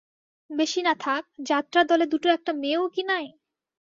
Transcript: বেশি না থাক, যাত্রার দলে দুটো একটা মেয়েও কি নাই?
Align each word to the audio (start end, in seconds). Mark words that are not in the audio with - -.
বেশি 0.49 0.79
না 0.83 0.93
থাক, 0.99 1.23
যাত্রার 1.49 1.85
দলে 1.87 2.05
দুটো 2.05 2.27
একটা 2.29 2.51
মেয়েও 2.61 2.85
কি 2.95 3.01
নাই? 3.11 3.25